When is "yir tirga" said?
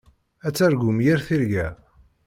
1.05-1.67